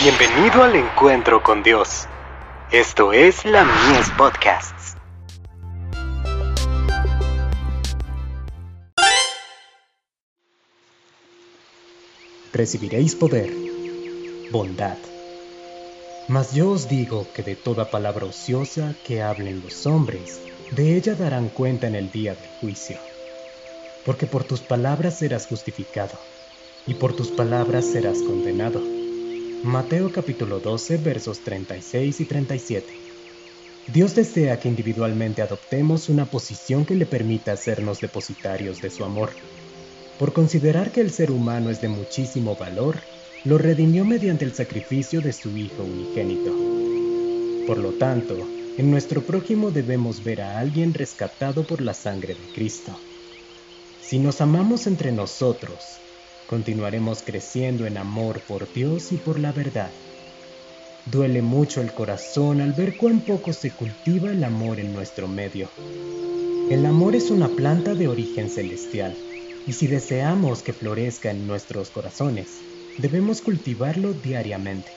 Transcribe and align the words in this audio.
Bienvenido 0.00 0.62
al 0.62 0.76
encuentro 0.76 1.42
con 1.42 1.64
Dios. 1.64 2.06
Esto 2.70 3.12
es 3.12 3.44
la 3.44 3.64
Mies 3.64 4.08
Podcasts. 4.16 4.94
Recibiréis 12.52 13.16
poder, 13.16 13.52
bondad. 14.52 14.98
Mas 16.28 16.54
yo 16.54 16.70
os 16.70 16.88
digo 16.88 17.26
que 17.34 17.42
de 17.42 17.56
toda 17.56 17.90
palabra 17.90 18.26
ociosa 18.26 18.94
que 19.04 19.20
hablen 19.20 19.62
los 19.64 19.84
hombres, 19.84 20.40
de 20.70 20.94
ella 20.94 21.16
darán 21.16 21.48
cuenta 21.48 21.88
en 21.88 21.96
el 21.96 22.12
día 22.12 22.36
del 22.36 22.50
juicio. 22.60 22.98
Porque 24.06 24.26
por 24.26 24.44
tus 24.44 24.60
palabras 24.60 25.18
serás 25.18 25.48
justificado, 25.48 26.16
y 26.86 26.94
por 26.94 27.16
tus 27.16 27.32
palabras 27.32 27.84
serás 27.84 28.18
condenado. 28.18 28.97
Mateo 29.64 30.12
capítulo 30.12 30.60
12 30.60 30.98
versos 30.98 31.40
36 31.40 32.20
y 32.20 32.24
37. 32.26 32.84
Dios 33.92 34.14
desea 34.14 34.60
que 34.60 34.68
individualmente 34.68 35.42
adoptemos 35.42 36.08
una 36.08 36.26
posición 36.26 36.84
que 36.84 36.94
le 36.94 37.06
permita 37.06 37.52
hacernos 37.52 38.00
depositarios 38.00 38.80
de 38.80 38.90
su 38.90 39.02
amor. 39.02 39.30
Por 40.16 40.32
considerar 40.32 40.92
que 40.92 41.00
el 41.00 41.10
ser 41.10 41.32
humano 41.32 41.70
es 41.70 41.80
de 41.80 41.88
muchísimo 41.88 42.54
valor, 42.54 43.00
lo 43.44 43.58
redimió 43.58 44.04
mediante 44.04 44.44
el 44.44 44.54
sacrificio 44.54 45.20
de 45.22 45.32
su 45.32 45.50
Hijo 45.56 45.82
unigénito. 45.82 46.54
Por 47.66 47.78
lo 47.78 47.90
tanto, 47.94 48.36
en 48.76 48.92
nuestro 48.92 49.22
prójimo 49.22 49.72
debemos 49.72 50.22
ver 50.22 50.40
a 50.40 50.60
alguien 50.60 50.94
rescatado 50.94 51.66
por 51.66 51.80
la 51.80 51.94
sangre 51.94 52.34
de 52.34 52.54
Cristo. 52.54 52.96
Si 54.00 54.20
nos 54.20 54.40
amamos 54.40 54.86
entre 54.86 55.10
nosotros, 55.10 55.98
continuaremos 56.48 57.22
creciendo 57.22 57.84
en 57.84 57.98
amor 57.98 58.40
por 58.48 58.72
Dios 58.72 59.12
y 59.12 59.18
por 59.18 59.38
la 59.38 59.52
verdad. 59.52 59.90
Duele 61.04 61.42
mucho 61.42 61.82
el 61.82 61.92
corazón 61.92 62.62
al 62.62 62.72
ver 62.72 62.96
cuán 62.96 63.20
poco 63.20 63.52
se 63.52 63.70
cultiva 63.70 64.30
el 64.30 64.42
amor 64.42 64.80
en 64.80 64.94
nuestro 64.94 65.28
medio. 65.28 65.70
El 66.70 66.86
amor 66.86 67.14
es 67.14 67.30
una 67.30 67.48
planta 67.48 67.94
de 67.94 68.08
origen 68.08 68.48
celestial, 68.48 69.14
y 69.66 69.74
si 69.74 69.88
deseamos 69.88 70.62
que 70.62 70.72
florezca 70.72 71.30
en 71.30 71.46
nuestros 71.46 71.90
corazones, 71.90 72.48
debemos 72.96 73.42
cultivarlo 73.42 74.14
diariamente. 74.14 74.92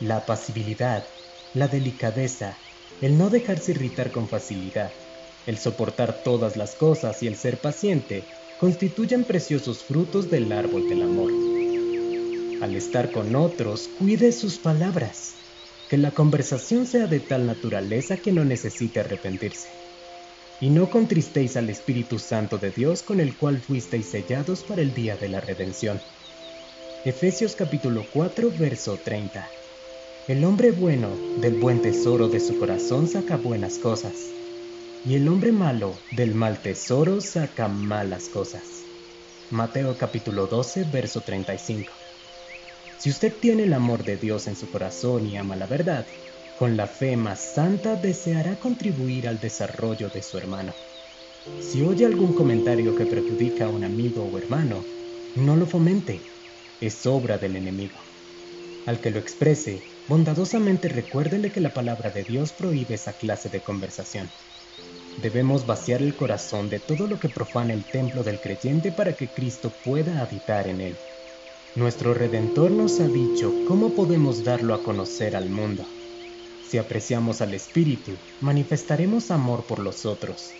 La 0.00 0.18
apacibilidad, 0.18 1.06
la 1.54 1.68
delicadeza, 1.68 2.58
el 3.00 3.16
no 3.16 3.30
dejarse 3.30 3.70
irritar 3.70 4.10
con 4.10 4.28
facilidad, 4.28 4.92
el 5.46 5.56
soportar 5.56 6.22
todas 6.22 6.58
las 6.58 6.74
cosas 6.74 7.22
y 7.22 7.26
el 7.26 7.36
ser 7.36 7.58
paciente 7.58 8.24
constituyen 8.62 9.24
preciosos 9.24 9.82
frutos 9.82 10.30
del 10.30 10.52
árbol 10.52 10.88
del 10.88 11.02
amor. 11.02 11.32
Al 12.62 12.76
estar 12.76 13.10
con 13.10 13.34
otros, 13.34 13.90
cuide 13.98 14.30
sus 14.30 14.58
palabras, 14.58 15.34
que 15.90 15.98
la 15.98 16.12
conversación 16.12 16.86
sea 16.86 17.08
de 17.08 17.18
tal 17.18 17.44
naturaleza 17.44 18.18
que 18.18 18.30
no 18.30 18.44
necesite 18.44 19.00
arrepentirse. 19.00 19.68
Y 20.60 20.70
no 20.70 20.90
contristéis 20.90 21.56
al 21.56 21.70
Espíritu 21.70 22.20
Santo 22.20 22.56
de 22.56 22.70
Dios 22.70 23.02
con 23.02 23.18
el 23.18 23.36
cual 23.36 23.60
fuisteis 23.60 24.06
sellados 24.06 24.62
para 24.62 24.80
el 24.80 24.94
día 24.94 25.16
de 25.16 25.28
la 25.28 25.40
redención. 25.40 26.00
Efesios 27.04 27.56
capítulo 27.56 28.06
4, 28.12 28.52
verso 28.60 28.96
30. 28.96 29.44
El 30.28 30.44
hombre 30.44 30.70
bueno 30.70 31.08
del 31.40 31.58
buen 31.58 31.82
tesoro 31.82 32.28
de 32.28 32.38
su 32.38 32.56
corazón 32.60 33.08
saca 33.08 33.36
buenas 33.38 33.78
cosas 33.78 34.12
y 35.04 35.16
el 35.16 35.26
hombre 35.26 35.50
malo 35.50 35.98
del 36.12 36.34
mal 36.34 36.62
tesoro 36.62 37.20
saca 37.20 37.66
malas 37.66 38.28
cosas. 38.28 38.84
Mateo 39.50 39.98
capítulo 39.98 40.46
12, 40.46 40.84
verso 40.84 41.22
35. 41.22 41.92
Si 42.98 43.10
usted 43.10 43.34
tiene 43.40 43.64
el 43.64 43.72
amor 43.72 44.04
de 44.04 44.16
Dios 44.16 44.46
en 44.46 44.54
su 44.54 44.70
corazón 44.70 45.26
y 45.26 45.36
ama 45.36 45.56
la 45.56 45.66
verdad, 45.66 46.06
con 46.56 46.76
la 46.76 46.86
fe 46.86 47.16
más 47.16 47.40
santa 47.40 47.96
deseará 47.96 48.60
contribuir 48.60 49.26
al 49.26 49.40
desarrollo 49.40 50.08
de 50.08 50.22
su 50.22 50.38
hermano. 50.38 50.72
Si 51.58 51.82
oye 51.82 52.06
algún 52.06 52.34
comentario 52.34 52.94
que 52.94 53.06
perjudica 53.06 53.64
a 53.64 53.68
un 53.70 53.82
amigo 53.82 54.22
o 54.22 54.38
hermano, 54.38 54.84
no 55.34 55.56
lo 55.56 55.66
fomente, 55.66 56.22
es 56.80 57.04
obra 57.06 57.38
del 57.38 57.56
enemigo. 57.56 57.98
Al 58.86 59.00
que 59.00 59.10
lo 59.10 59.18
exprese, 59.18 59.82
bondadosamente 60.08 60.88
recuérdele 60.88 61.50
que 61.50 61.60
la 61.60 61.74
palabra 61.74 62.10
de 62.10 62.22
Dios 62.22 62.52
prohíbe 62.52 62.94
esa 62.94 63.14
clase 63.14 63.48
de 63.48 63.62
conversación. 63.62 64.30
Debemos 65.20 65.66
vaciar 65.66 66.00
el 66.00 66.16
corazón 66.16 66.70
de 66.70 66.80
todo 66.80 67.06
lo 67.06 67.20
que 67.20 67.28
profana 67.28 67.74
el 67.74 67.84
templo 67.84 68.22
del 68.22 68.40
creyente 68.40 68.92
para 68.92 69.14
que 69.14 69.28
Cristo 69.28 69.70
pueda 69.84 70.20
habitar 70.20 70.68
en 70.68 70.80
él. 70.80 70.96
Nuestro 71.74 72.14
Redentor 72.14 72.70
nos 72.70 73.00
ha 73.00 73.08
dicho 73.08 73.52
cómo 73.66 73.90
podemos 73.90 74.44
darlo 74.44 74.74
a 74.74 74.82
conocer 74.82 75.36
al 75.36 75.48
mundo. 75.48 75.84
Si 76.68 76.78
apreciamos 76.78 77.40
al 77.42 77.54
Espíritu, 77.54 78.12
manifestaremos 78.40 79.30
amor 79.30 79.64
por 79.66 79.78
los 79.78 80.06
otros, 80.06 80.50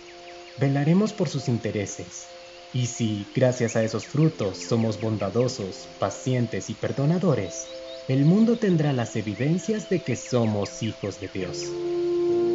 velaremos 0.58 1.12
por 1.12 1.28
sus 1.28 1.48
intereses, 1.48 2.26
y 2.74 2.86
si, 2.86 3.26
gracias 3.34 3.76
a 3.76 3.82
esos 3.82 4.06
frutos, 4.06 4.58
somos 4.58 5.00
bondadosos, 5.00 5.88
pacientes 5.98 6.70
y 6.70 6.74
perdonadores, 6.74 7.66
el 8.08 8.24
mundo 8.24 8.56
tendrá 8.56 8.92
las 8.92 9.16
evidencias 9.16 9.88
de 9.88 10.02
que 10.02 10.16
somos 10.16 10.82
hijos 10.82 11.20
de 11.20 11.28
Dios. 11.28 11.66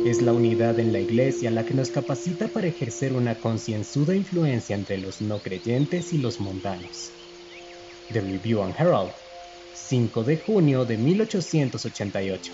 Es 0.06 0.22
la 0.22 0.31
unidad 0.31 0.80
en 0.80 0.94
la 0.94 1.00
Iglesia 1.00 1.52
la 1.52 1.66
que 1.66 1.74
nos 1.74 1.90
capacita 1.90 2.47
para 2.50 2.68
ejercer 2.68 3.13
una 3.13 3.40
concienzuda 3.40 4.16
influencia 4.16 4.75
entre 4.75 4.97
los 4.97 5.22
no 5.22 5.41
creyentes 5.41 6.13
y 6.13 6.19
los 6.19 6.40
mundanos. 6.40 7.12
The 8.12 8.22
Review 8.22 8.62
and 8.62 8.75
Herald, 8.78 9.13
5 9.74 10.24
de 10.24 10.38
junio 10.38 10.86
de 10.86 10.97
1888. 10.97 12.53